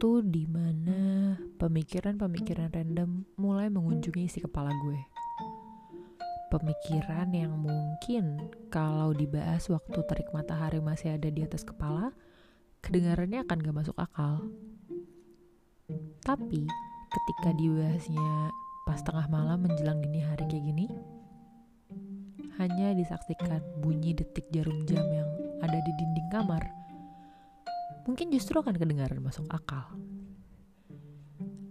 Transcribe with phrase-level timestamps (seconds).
[0.00, 4.96] waktu di mana pemikiran-pemikiran random mulai mengunjungi isi kepala gue.
[6.48, 12.16] Pemikiran yang mungkin kalau dibahas waktu terik matahari masih ada di atas kepala,
[12.80, 14.48] kedengarannya akan gak masuk akal.
[16.24, 16.64] Tapi
[17.12, 18.56] ketika dibahasnya
[18.88, 20.88] pas tengah malam menjelang dini hari kayak gini,
[22.56, 25.28] hanya disaksikan bunyi detik jarum jam yang
[25.60, 26.79] ada di dinding kamar
[28.10, 29.86] mungkin justru akan kedengaran masuk akal.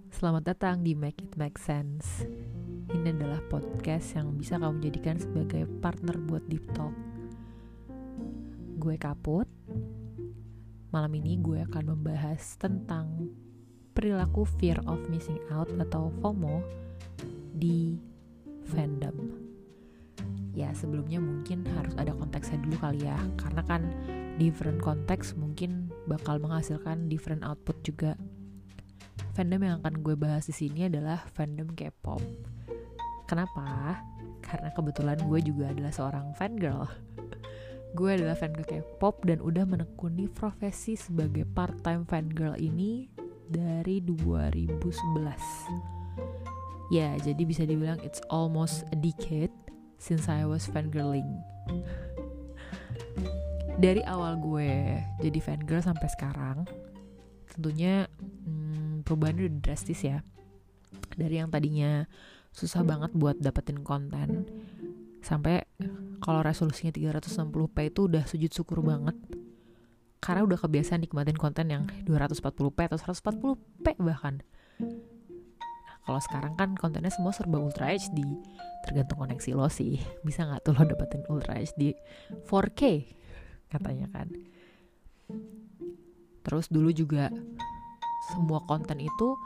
[0.08, 2.24] Selamat datang di Make It Make Sense.
[2.96, 6.96] Ini adalah podcast yang bisa kamu jadikan sebagai partner buat deep talk.
[8.80, 9.52] Gue Kaput.
[10.96, 13.36] Malam ini gue akan membahas tentang
[13.92, 16.64] perilaku fear of missing out atau FOMO
[17.52, 18.00] di
[18.64, 19.36] fandom.
[20.56, 23.92] Ya sebelumnya mungkin harus ada konteksnya dulu kali ya, karena kan
[24.40, 28.18] different konteks mungkin bakal menghasilkan different output juga.
[29.38, 32.18] Fandom yang akan gue bahas di sini adalah fandom K-pop.
[33.30, 34.02] Kenapa?
[34.42, 36.90] Karena kebetulan gue juga adalah seorang fan girl.
[37.98, 43.14] gue adalah fan K-pop dan udah menekuni profesi sebagai part-time fan girl ini
[43.46, 46.90] dari 2011.
[46.90, 49.54] Ya, jadi bisa dibilang it's almost a decade
[50.02, 51.38] since I was fangirling
[53.80, 56.68] dari awal gue jadi fan girl sampai sekarang
[57.48, 58.12] tentunya
[58.44, 60.22] hmm, perubahannya udah drastis ya.
[61.16, 62.06] Dari yang tadinya
[62.52, 64.46] susah banget buat dapetin konten
[65.24, 65.64] sampai
[66.20, 69.16] kalau resolusinya 360p itu udah sujud syukur banget.
[70.20, 74.44] Karena udah kebiasaan nikmatin konten yang 240p atau 140p bahkan.
[74.84, 78.28] Nah, kalau sekarang kan kontennya semua serba ultra HD
[78.84, 80.04] tergantung koneksi lo sih.
[80.28, 81.96] Bisa nggak tuh lo dapetin ultra HD
[82.44, 83.19] 4K
[83.70, 84.28] katanya kan.
[86.44, 87.30] Terus dulu juga
[88.34, 89.38] semua konten itu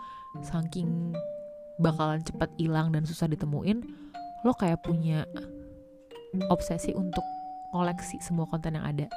[0.42, 1.14] saking
[1.78, 3.84] bakalan cepat hilang dan susah ditemuin
[4.44, 5.24] lo kayak punya
[6.50, 7.24] obsesi untuk
[7.72, 9.08] koleksi semua konten yang ada.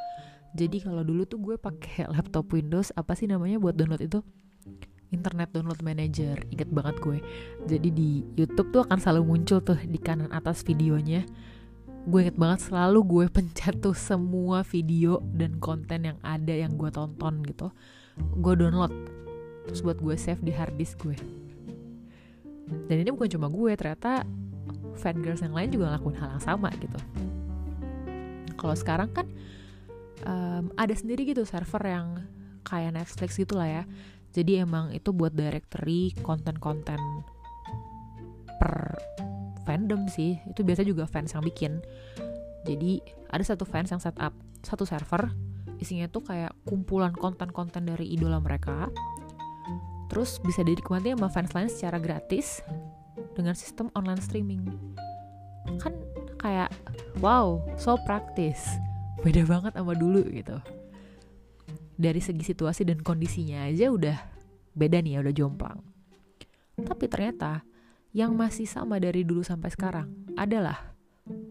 [0.56, 4.20] Jadi kalau dulu tuh gue pakai laptop Windows apa sih namanya buat download itu?
[5.14, 7.18] Internet download manager inget banget gue.
[7.68, 11.22] Jadi di YouTube tuh akan selalu muncul tuh di kanan atas videonya
[12.06, 16.90] gue inget banget selalu gue pencet tuh semua video dan konten yang ada yang gue
[16.94, 17.74] tonton gitu.
[18.38, 18.94] Gue download.
[19.66, 21.18] Terus buat gue save di hard disk gue.
[22.86, 24.22] Dan ini bukan cuma gue ternyata
[24.96, 26.98] fan girls yang lain juga ngelakuin hal yang sama gitu.
[28.56, 29.26] Kalau sekarang kan
[30.24, 32.22] um, ada sendiri gitu server yang
[32.62, 33.84] kayak Netflix gitu lah ya.
[34.30, 36.98] Jadi emang itu buat directory konten-konten
[38.56, 38.96] per
[39.76, 40.40] fandom sih.
[40.48, 41.84] Itu biasa juga fans yang bikin.
[42.64, 44.32] Jadi ada satu fans yang setup
[44.64, 45.28] satu server
[45.76, 48.88] isinya tuh kayak kumpulan konten-konten dari idola mereka.
[50.08, 52.64] Terus bisa dinikmati sama fans lain secara gratis
[53.36, 54.64] dengan sistem online streaming.
[55.84, 55.92] Kan
[56.40, 56.72] kayak
[57.20, 58.64] wow so praktis.
[59.20, 60.56] Beda banget sama dulu gitu.
[62.00, 64.16] Dari segi situasi dan kondisinya aja udah
[64.72, 65.80] beda nih ya udah jomplang.
[66.80, 67.60] Tapi ternyata
[68.16, 70.08] yang masih sama dari dulu sampai sekarang
[70.40, 70.96] adalah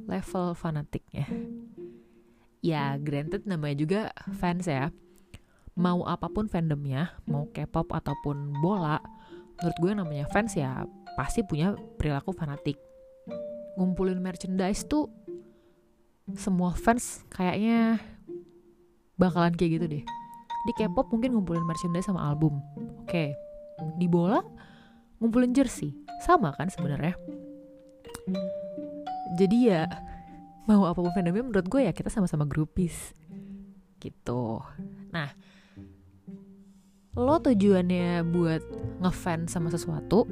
[0.10, 1.30] level fanatiknya.
[2.66, 4.02] Ya, granted namanya juga
[4.42, 4.90] fans ya.
[5.78, 8.98] Mau apa pun fandomnya, mau K-pop ataupun bola,
[9.62, 12.82] menurut gue namanya fans ya pasti punya perilaku fanatik.
[13.78, 15.06] Ngumpulin merchandise tuh
[16.34, 18.02] semua fans kayaknya
[19.22, 20.04] bakalan kayak gitu deh.
[20.66, 22.58] Di K-pop mungkin ngumpulin merchandise sama album.
[23.06, 23.38] Oke.
[24.02, 24.42] Di bola
[25.22, 27.14] ngumpulin jersey sama kan sebenarnya.
[29.38, 29.86] Jadi ya
[30.66, 33.14] mau apa pun fandomnya menurut gue ya kita sama-sama grupis
[34.02, 34.66] gitu.
[35.14, 35.30] Nah
[37.16, 38.62] lo tujuannya buat
[39.06, 40.28] ngefans sama sesuatu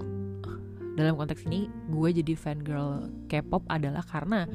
[0.99, 4.49] dalam konteks ini gue jadi fan girl K-pop adalah karena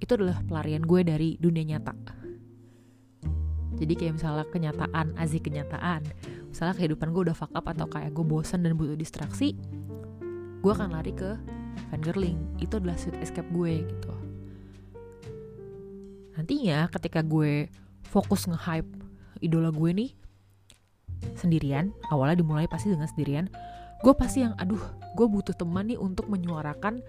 [0.00, 1.96] itu adalah pelarian gue dari dunia nyata.
[3.80, 6.04] Jadi kayak misalnya kenyataan azik kenyataan
[6.52, 9.56] misalnya kehidupan gue udah fuck up atau kayak gue bosan dan butuh distraksi
[10.60, 11.36] gue akan lari ke
[11.88, 12.38] fangirling.
[12.60, 14.12] Itu adalah sweet escape gue gitu.
[16.36, 17.68] Nantinya ketika gue
[18.06, 18.88] fokus nge-hype
[19.40, 20.10] idola gue nih
[21.36, 23.46] sendirian awalnya dimulai pasti dengan sendirian
[24.00, 24.80] gue pasti yang aduh
[25.12, 27.04] gue butuh teman nih untuk menyuarakan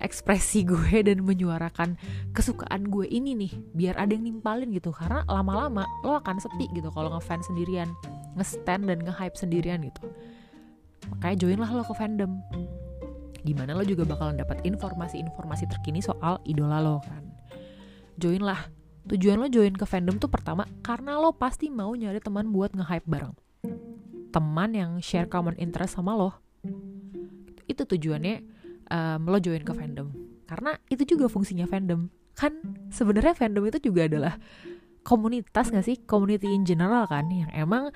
[0.00, 1.96] ekspresi gue dan menyuarakan
[2.32, 4.96] kesukaan gue ini nih biar ada yang nimpalin gitu.
[4.96, 7.88] Karena lama-lama lo akan sepi gitu kalau ngefans sendirian
[8.36, 10.08] nge-stand dan nge-hype sendirian gitu
[11.08, 12.42] makanya join lah lo ke fandom.
[13.40, 17.24] Di mana lo juga bakalan dapat informasi-informasi terkini soal idola lo kan.
[18.20, 18.68] Join lah.
[19.08, 23.08] Tujuan lo join ke fandom tuh pertama karena lo pasti mau nyari teman buat nge-hype
[23.08, 23.32] bareng.
[24.30, 26.36] Teman yang share common interest sama lo.
[27.64, 28.44] Itu tujuannya
[28.92, 30.12] um, lo join ke fandom.
[30.44, 32.12] Karena itu juga fungsinya fandom.
[32.36, 32.60] Kan
[32.92, 34.36] sebenarnya fandom itu juga adalah
[35.00, 35.96] komunitas gak sih?
[36.04, 37.88] Community in general kan yang emang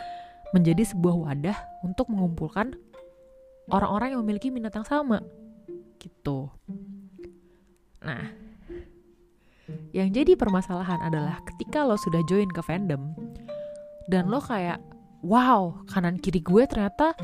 [0.56, 2.78] menjadi sebuah wadah untuk mengumpulkan
[3.72, 5.20] orang-orang yang memiliki minat yang sama.
[6.00, 6.50] Gitu.
[8.04, 8.44] Nah
[9.96, 13.16] yang jadi permasalahan adalah ketika lo sudah join ke fandom
[14.12, 14.76] dan lo kayak
[15.24, 17.16] wow kanan kiri gue ternyata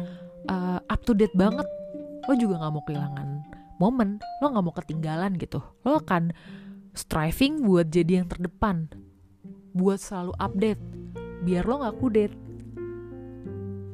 [0.48, 1.66] uh, up to date banget.
[2.28, 3.28] Lo juga nggak mau kehilangan
[3.80, 5.60] momen lo nggak mau ketinggalan gitu.
[5.84, 6.32] Lo akan
[6.96, 8.88] striving buat jadi yang terdepan
[9.76, 10.80] buat selalu update
[11.44, 12.32] biar lo nggak kudet.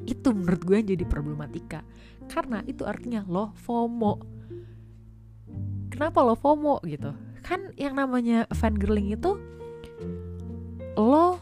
[0.06, 1.82] Itu menurut gue yang jadi problematika
[2.31, 4.14] karena itu artinya lo FOMO.
[5.90, 7.14] Kenapa lo FOMO gitu?
[7.40, 9.38] Kan yang namanya fangirling itu
[10.99, 11.40] lo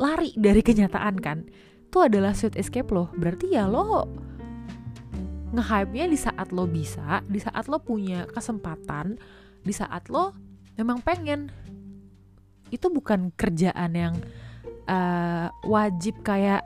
[0.00, 1.44] lari dari kenyataan kan?
[1.90, 4.06] Itu adalah sweet escape lo berarti ya lo
[5.50, 9.18] nge-hype-nya di saat lo bisa di saat lo punya kesempatan
[9.66, 10.32] di saat lo
[10.78, 11.50] memang pengen.
[12.70, 14.14] Itu bukan kerjaan yang
[14.86, 16.62] uh, wajib kayak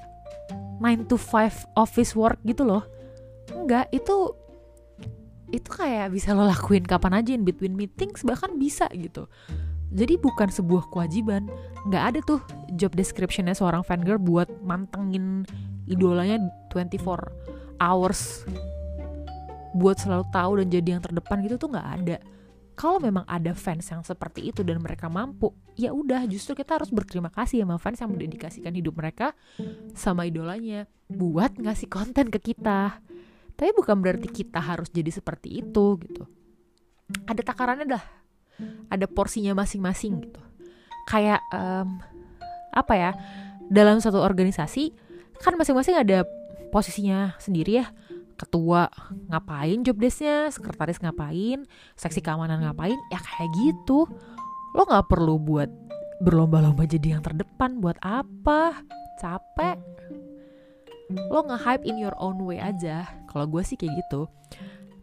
[0.78, 2.84] 9 to 5 office work gitu loh
[3.52, 4.32] enggak itu
[5.54, 9.30] itu kayak bisa lo lakuin kapan aja in between meetings bahkan bisa gitu.
[9.94, 11.46] Jadi bukan sebuah kewajiban.
[11.86, 12.40] Nggak ada tuh
[12.74, 15.46] job descriptionnya seorang fangirl buat mantengin
[15.86, 16.42] idolanya
[16.74, 17.30] 24
[17.78, 18.42] hours.
[19.78, 22.18] Buat selalu tahu dan jadi yang terdepan gitu tuh nggak ada.
[22.74, 26.90] Kalau memang ada fans yang seperti itu dan mereka mampu ya udah justru kita harus
[26.90, 29.30] berterima kasih sama fans yang mendedikasikan hidup mereka
[29.94, 30.90] sama idolanya.
[31.06, 32.98] Buat ngasih konten ke kita
[33.54, 36.26] tapi bukan berarti kita harus jadi seperti itu gitu.
[37.30, 38.04] Ada takarannya dah.
[38.90, 40.40] Ada porsinya masing-masing gitu.
[41.06, 42.02] Kayak um,
[42.74, 43.10] apa ya
[43.70, 44.90] dalam satu organisasi
[45.38, 46.26] kan masing-masing ada
[46.74, 47.86] posisinya sendiri ya.
[48.34, 48.90] Ketua
[49.30, 51.62] ngapain job desknya sekretaris ngapain
[51.94, 54.10] seksi keamanan ngapain ya kayak gitu.
[54.74, 55.70] Lo nggak perlu buat
[56.18, 58.82] berlomba-lomba jadi yang terdepan buat apa?
[59.22, 59.78] Capek
[61.30, 63.06] lo nge-hype in your own way aja.
[63.30, 64.26] Kalau gue sih kayak gitu.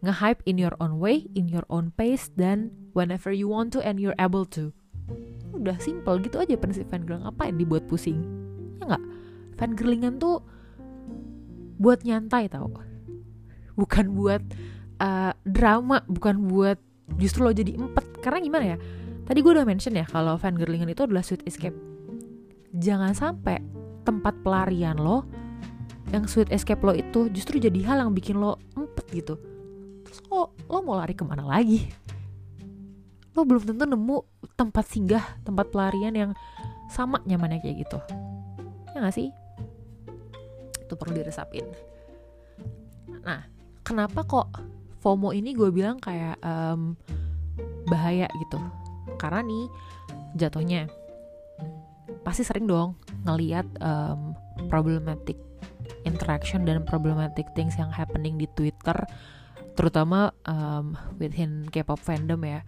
[0.02, 4.02] Nge-hype in your own way in your own pace dan whenever you want to and
[4.02, 4.74] you're able to.
[5.54, 8.18] Udah simple gitu aja prinsip fangirl ngapain dibuat pusing?
[8.82, 9.04] Ya nggak?
[9.60, 10.42] Fangirlingan tuh
[11.78, 12.72] buat nyantai tau.
[13.78, 14.42] Bukan buat
[14.98, 16.02] uh, drama.
[16.10, 16.80] Bukan buat
[17.20, 18.76] justru lo jadi empet karena gimana ya?
[19.22, 21.76] Tadi gue udah mention ya kalau fangirlingan itu adalah sweet escape.
[22.74, 23.62] Jangan sampai
[24.02, 25.22] tempat pelarian lo
[26.12, 29.34] yang sweet escape lo itu justru jadi hal yang bikin lo empet gitu.
[30.04, 31.88] Terus lo lo mau lari ke mana lagi?
[33.32, 36.30] Lo belum tentu nemu tempat singgah tempat pelarian yang
[36.92, 37.98] sama nyamannya kayak gitu.
[38.92, 39.32] Ya gak sih?
[40.84, 41.64] Itu perlu diresapin.
[43.24, 43.48] Nah
[43.80, 44.52] kenapa kok
[45.00, 46.92] FOMO ini gue bilang kayak um,
[47.88, 48.60] bahaya gitu?
[49.16, 49.64] Karena nih
[50.36, 50.92] jatuhnya
[52.20, 54.36] pasti sering dong ngeliat um,
[54.68, 55.40] problematic
[56.04, 58.96] interaction dan problematic things yang happening di Twitter
[59.72, 62.60] terutama um, within K-pop fandom ya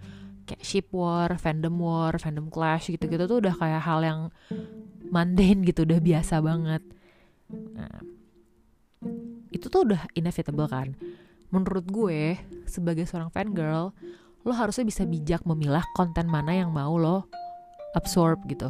[0.44, 4.20] kayak ship war, fandom war, fandom clash gitu-gitu tuh udah kayak hal yang
[5.08, 6.82] mundane gitu, udah biasa banget.
[7.48, 8.00] Nah,
[9.48, 10.92] itu tuh udah inevitable kan.
[11.48, 12.36] Menurut gue,
[12.68, 13.96] sebagai seorang fangirl,
[14.44, 17.24] lo harusnya bisa bijak memilah konten mana yang mau lo
[17.96, 18.68] absorb gitu.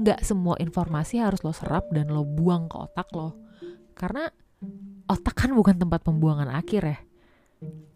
[0.00, 3.43] Nggak semua informasi harus lo serap dan lo buang ke otak lo
[3.94, 4.30] karena
[5.08, 6.98] otak kan bukan tempat pembuangan akhir ya.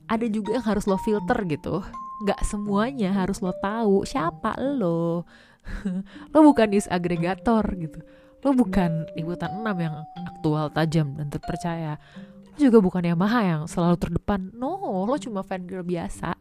[0.08, 1.84] Ada juga yang harus lo filter gitu.
[2.24, 5.28] Nggak semuanya harus lo tahu siapa lo.
[6.32, 8.00] Lo bukan news agregator gitu.
[8.40, 12.00] Lo bukan liputan 6 yang aktual tajam dan terpercaya.
[12.48, 14.48] Lo juga bukan Yamaha yang selalu terdepan.
[14.56, 16.32] No lo cuma fan girl biasa.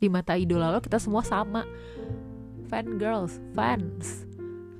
[0.00, 1.68] Di mata idola lo kita semua sama.
[2.72, 4.25] Fan girls fans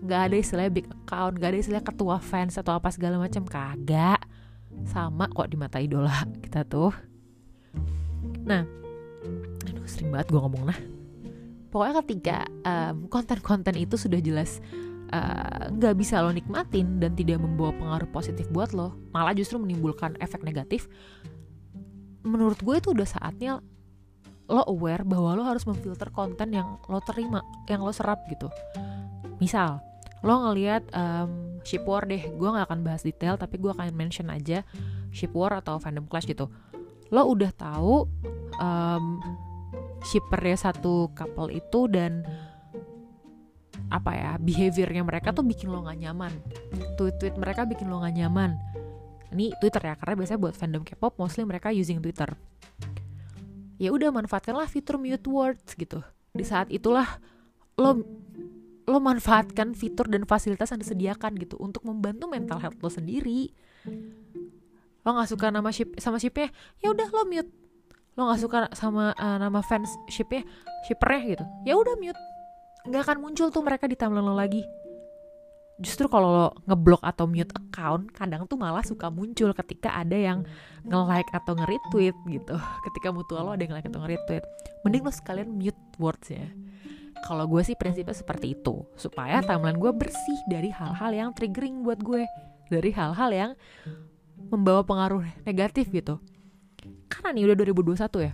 [0.07, 3.43] nggak ada istilah big account nggak ada istilah ketua fans atau apa segala macam.
[3.43, 4.23] Kagak.
[4.87, 6.95] Sama kok di mata idola kita tuh.
[8.47, 8.63] Nah
[9.67, 10.79] aduh sering banget gue ngomong nah.
[11.73, 14.63] Pokoknya ketika um, konten-konten itu sudah jelas
[15.71, 18.99] nggak uh, bisa lo nikmatin dan tidak membawa pengaruh positif buat lo.
[19.15, 20.91] Malah justru menimbulkan efek negatif.
[22.27, 23.63] Menurut gue itu udah saatnya
[24.47, 28.51] lo aware bahwa lo harus memfilter konten yang lo terima yang lo serap gitu.
[29.39, 29.83] Misal
[30.27, 34.27] lo ngelihat um, ship war deh gue nggak akan bahas detail tapi gue akan mention
[34.27, 34.67] aja
[35.15, 36.51] ship war atau fandom clash gitu.
[37.15, 38.11] Lo udah tahu
[38.59, 39.23] um,
[40.03, 42.27] shippernya satu couple itu dan
[43.87, 46.35] apa ya behaviornya mereka tuh bikin lo gak nyaman.
[46.99, 48.59] Tweet-tweet mereka bikin lo gak nyaman.
[49.31, 52.35] Ini Twitter ya karena biasanya buat fandom K-pop mostly mereka using Twitter.
[53.79, 56.03] Ya udah manfaatkanlah fitur mute words gitu.
[56.35, 57.07] Di saat itulah
[57.79, 58.03] lo
[58.87, 63.51] lo manfaatkan fitur dan fasilitas yang disediakan gitu untuk membantu mental health lo sendiri.
[65.03, 67.51] Lo nggak suka nama ship sama shipnya ya udah lo mute.
[68.15, 70.47] Lo nggak suka sama uh, nama fans shipnya
[70.87, 72.21] shippernya gitu ya udah mute.
[72.87, 74.63] Nggak akan muncul tuh mereka di timeline lo lagi.
[75.83, 80.47] Justru kalau lo ngeblok atau mute account kadang tuh malah suka muncul ketika ada yang
[80.87, 82.55] nge-like atau nge-retweet gitu.
[82.87, 84.47] Ketika mutual lo ada yang like atau nge-retweet.
[84.87, 86.47] Mending lo sekalian mute words ya
[87.25, 88.85] kalau gue sih prinsipnya seperti itu.
[88.99, 92.27] Supaya timeline gue bersih dari hal-hal yang triggering buat gue.
[92.69, 93.51] Dari hal-hal yang
[94.51, 96.21] membawa pengaruh negatif gitu.
[97.07, 98.33] Karena nih udah 2021 ya.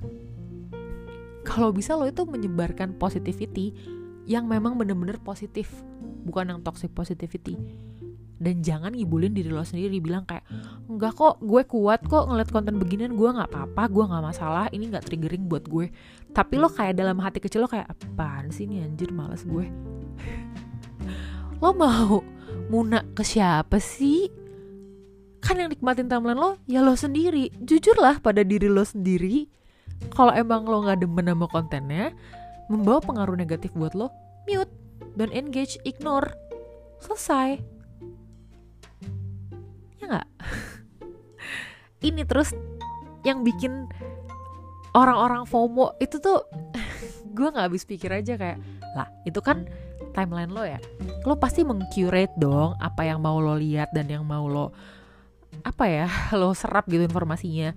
[1.43, 3.75] Kalau bisa lo itu menyebarkan positivity
[4.27, 5.71] yang memang bener-bener positif.
[6.23, 7.59] Bukan yang toxic positivity.
[8.43, 10.43] Dan jangan ngibulin diri lo sendiri bilang kayak
[10.91, 14.91] enggak kok gue kuat kok ngeliat konten beginian gue nggak apa-apa gue nggak masalah ini
[14.91, 15.95] nggak triggering buat gue
[16.33, 19.69] tapi lo kayak dalam hati kecil lo kayak apaan sih ini anjir males gue.
[21.63, 22.19] Lo mau
[22.73, 24.27] muna ke siapa sih?
[25.39, 27.55] Kan yang nikmatin timeline lo ya lo sendiri.
[27.63, 29.47] Jujurlah pada diri lo sendiri
[30.11, 32.11] kalau emang lo nggak demen sama kontennya
[32.67, 34.11] membawa pengaruh negatif buat lo
[34.51, 34.71] mute
[35.15, 36.35] don't engage ignore.
[36.99, 37.63] Selesai.
[40.03, 40.29] Ya nggak?
[42.09, 42.55] Ini terus
[43.23, 43.87] yang bikin
[44.93, 46.45] orang-orang FOMO itu tuh
[47.37, 48.61] gue nggak habis pikir aja kayak
[48.93, 49.65] lah itu kan
[50.13, 50.77] timeline lo ya?
[51.25, 54.71] Lo pasti mengcurate dong apa yang mau lo lihat dan yang mau lo
[55.65, 56.07] apa ya
[56.41, 57.73] lo serap gitu informasinya.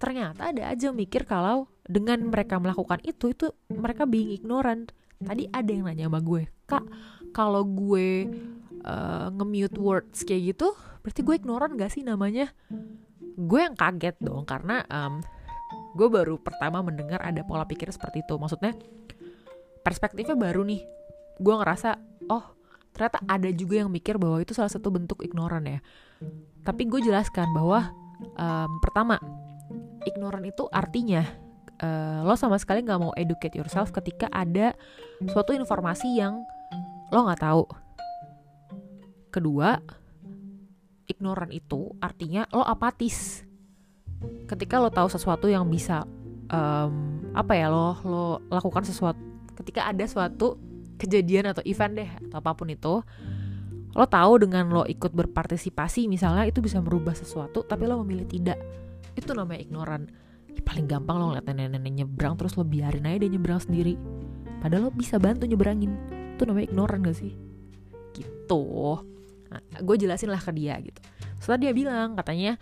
[0.00, 4.90] Ternyata ada aja mikir kalau dengan mereka melakukan itu itu mereka being ignorant.
[5.20, 6.86] Tadi ada yang nanya sama gue kak
[7.34, 8.30] kalau gue
[8.86, 12.52] uh, nge-mute words kayak gitu berarti gue ignoran gak sih namanya?
[13.36, 15.20] Gue yang kaget dong karena um,
[15.94, 18.74] gue baru pertama mendengar ada pola pikir seperti itu maksudnya
[19.82, 20.82] perspektifnya baru nih
[21.40, 21.98] gue ngerasa
[22.30, 22.54] oh
[22.90, 25.78] ternyata ada juga yang mikir bahwa itu salah satu bentuk ignoran ya
[26.62, 27.90] tapi gue jelaskan bahwa
[28.36, 29.18] um, pertama
[30.04, 31.24] ignoran itu artinya
[31.80, 34.76] uh, lo sama sekali nggak mau educate yourself ketika ada
[35.32, 36.44] suatu informasi yang
[37.10, 37.64] lo nggak tahu.
[39.30, 39.78] Kedua,
[41.10, 43.46] ignoran itu artinya lo apatis.
[44.48, 46.04] Ketika lo tahu sesuatu yang bisa
[46.50, 49.18] um, apa ya lo lo lakukan sesuatu
[49.54, 50.58] ketika ada suatu
[51.00, 53.00] kejadian atau event deh atau apa pun itu
[53.90, 58.58] lo tahu dengan lo ikut berpartisipasi misalnya itu bisa merubah sesuatu tapi lo memilih tidak.
[59.18, 60.06] Itu namanya ignoran.
[60.50, 63.98] Ya, paling gampang lo ngeliat nenek-nenek nyebrang terus lo biarin aja dia nyebrang sendiri.
[64.62, 65.90] Padahal lo bisa bantu nyebrangin.
[66.38, 67.34] Itu namanya ignoran gak sih?
[68.14, 68.62] Gitu.
[69.50, 71.00] Nah, gue jelasin lah ke dia gitu.
[71.42, 72.54] Setelah dia bilang katanya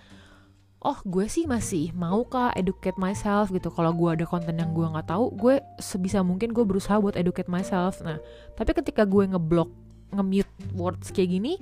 [0.79, 3.71] oh gue sih masih mau kah educate myself gitu.
[3.75, 7.51] Kalau gue ada konten yang gue nggak tahu gue sebisa mungkin gue berusaha buat educate
[7.51, 7.99] myself.
[8.03, 8.23] Nah
[8.55, 9.71] tapi ketika gue ngeblok
[10.15, 11.61] nge-mute words kayak gini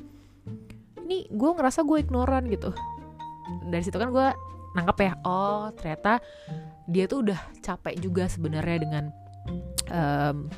[1.03, 2.77] ini gue ngerasa gue ignoran gitu.
[3.73, 4.29] Dari situ kan gue
[4.77, 6.21] nangkep ya oh ternyata
[6.85, 9.05] dia tuh udah capek juga sebenarnya dengan
[9.87, 10.51] konten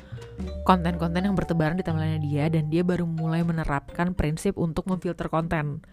[0.65, 5.85] konten-konten yang bertebaran di timeline dia dan dia baru mulai menerapkan prinsip untuk memfilter konten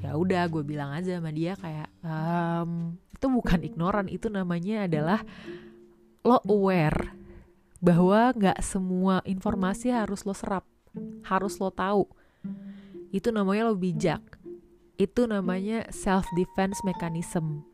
[0.00, 5.20] ya udah gue bilang aja sama dia kayak um, itu bukan ignoran itu namanya adalah
[6.22, 7.12] lo aware
[7.82, 10.62] bahwa nggak semua informasi harus lo serap
[11.26, 12.04] harus lo tahu.
[13.12, 14.22] Itu namanya lo bijak.
[14.96, 17.64] Itu namanya self defense mechanism.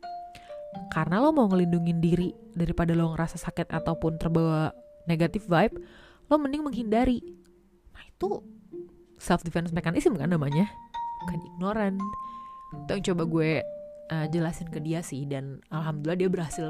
[0.93, 4.73] Karena lo mau ngelindungin diri daripada lo ngerasa sakit ataupun terbawa
[5.09, 5.81] negatif vibe
[6.29, 7.21] lo mending menghindari.
[7.93, 8.41] Nah itu
[9.17, 10.69] self defense mechanism kan namanya
[11.25, 11.93] bukan ignoran.
[12.85, 13.51] Itu yang coba gue
[14.13, 16.65] uh, jelasin ke dia sih dan alhamdulillah dia berhasil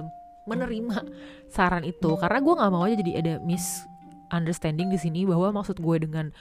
[0.48, 1.06] menerima
[1.53, 2.15] saran itu.
[2.18, 6.32] Karena gue nggak mau aja jadi ada misunderstanding di sini bahwa maksud gue dengan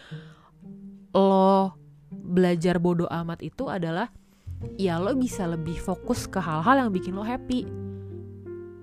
[1.12, 1.74] lo
[2.08, 4.08] belajar bodoh amat itu adalah
[4.78, 7.66] ya lo bisa lebih fokus ke hal-hal yang bikin lo happy.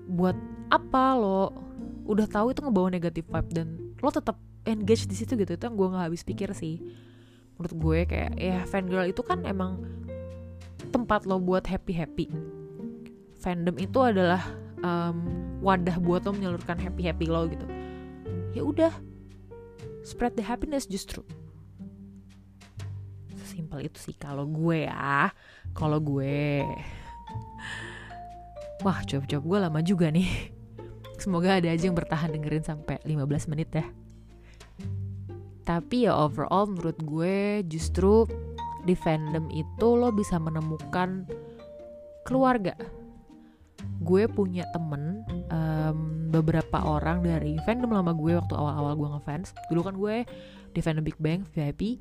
[0.06, 0.36] Buat
[0.70, 1.52] apa lo
[2.06, 3.66] udah tahu itu ngebawa negatif vibe dan
[3.98, 6.82] lo tetap engage di situ gitu itu yang gue nggak habis pikir sih
[7.56, 9.80] menurut gue kayak ya fan girl itu kan emang
[10.92, 12.28] tempat lo buat happy happy
[13.46, 14.42] fandom itu adalah
[14.82, 15.22] um,
[15.62, 17.62] wadah buat lo menyalurkan happy happy lo gitu.
[18.56, 18.92] Ya udah
[20.02, 21.22] spread the happiness justru.
[23.38, 25.30] Sesimpel itu sih kalau gue ya
[25.76, 26.64] kalau gue.
[28.84, 30.52] Wah coba-coba gue lama juga nih.
[31.22, 33.86] Semoga ada aja yang bertahan dengerin sampai 15 menit ya
[35.66, 38.22] tapi ya overall menurut gue justru
[38.86, 41.26] di fandom itu lo bisa menemukan
[42.22, 42.78] keluarga.
[43.98, 49.50] Gue punya temen um, beberapa orang dari fandom lama gue waktu awal-awal gue ngefans.
[49.66, 50.16] Dulu kan gue
[50.70, 51.98] di fandom Big Bang VIP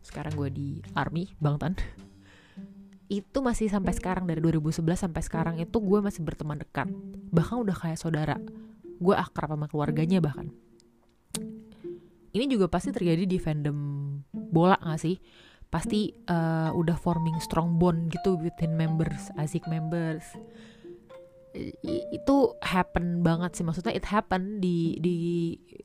[0.00, 1.76] sekarang gue di Army Bangtan
[3.10, 6.86] itu masih sampai sekarang dari 2011 sampai sekarang itu gue masih berteman dekat.
[7.34, 8.38] Bahkan udah kayak saudara.
[9.02, 10.54] Gue akrab sama keluarganya bahkan
[12.34, 13.78] ini juga pasti terjadi di fandom
[14.32, 15.16] bola gak sih?
[15.70, 20.24] Pasti uh, udah forming strong bond gitu within members asik members.
[22.14, 23.64] Itu happen banget sih.
[23.66, 25.16] Maksudnya it happen di di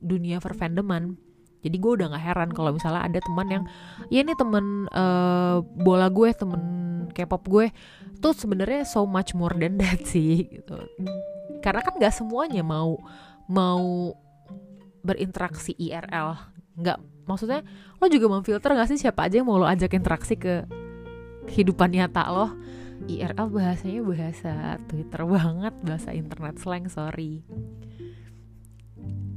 [0.01, 1.17] dunia fandoman
[1.65, 3.63] jadi gue udah gak heran kalau misalnya ada teman yang
[4.13, 6.61] ya ini temen uh, bola gue temen
[7.09, 7.73] K-pop gue
[8.21, 10.77] tuh sebenarnya so much more than that sih gitu.
[11.65, 13.01] Karena kan gak semuanya mau
[13.49, 14.13] mau
[15.05, 16.33] berinteraksi IRL
[16.75, 17.63] nggak maksudnya
[18.01, 20.67] lo juga memfilter gak sih siapa aja yang mau lo ajak interaksi ke
[21.45, 22.47] kehidupan nyata lo?
[23.05, 24.53] IRL bahasanya bahasa
[24.87, 27.43] Twitter banget bahasa internet slang sorry.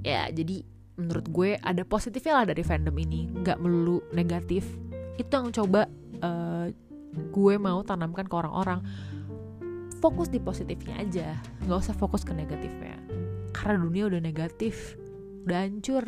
[0.07, 0.63] Ya jadi
[0.99, 3.29] menurut gue ada positifnya lah dari fandom ini.
[3.29, 4.67] Nggak melulu negatif.
[5.19, 5.91] Itu yang coba
[6.23, 6.71] uh,
[7.13, 8.81] gue mau tanamkan ke orang-orang.
[9.99, 11.35] Fokus di positifnya aja.
[11.67, 12.95] Nggak usah fokus ke negatifnya.
[13.51, 14.98] Karena dunia udah negatif
[15.49, 16.05] udah hancur.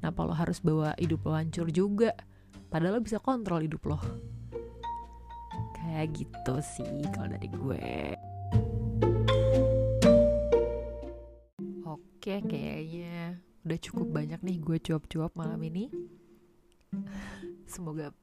[0.00, 2.16] Kenapa lo harus bawa hidup lo hancur juga?
[2.72, 4.00] Padahal lo bisa kontrol hidup lo.
[5.76, 7.88] Kayak gitu sih kalau dari gue.
[11.84, 13.36] Oke kayaknya
[13.68, 15.92] udah cukup banyak nih gue cuap-cuap malam ini.
[17.68, 18.16] Semoga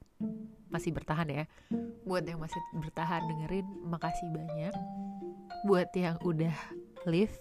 [0.66, 1.44] masih bertahan ya.
[2.02, 4.74] Buat yang masih bertahan dengerin makasih banyak.
[5.62, 6.54] Buat yang udah
[7.06, 7.38] live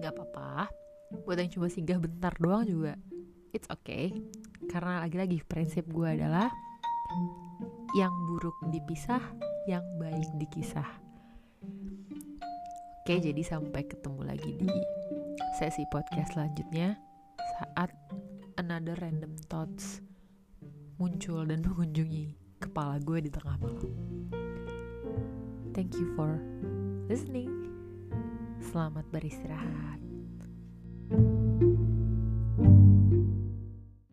[0.00, 0.85] nggak apa-apa
[1.24, 2.94] buat yang cuma singgah bentar doang juga
[3.54, 4.10] it's okay
[4.70, 6.50] karena lagi-lagi prinsip gue adalah
[7.94, 9.22] yang buruk dipisah
[9.70, 10.88] yang baik dikisah
[13.02, 14.70] oke jadi sampai ketemu lagi di
[15.58, 16.98] sesi podcast selanjutnya
[17.60, 17.94] saat
[18.58, 20.04] another random thoughts
[20.96, 23.92] muncul dan mengunjungi kepala gue di tengah malam.
[25.76, 26.40] Thank you for
[27.08, 27.52] listening.
[28.72, 30.05] Selamat beristirahat.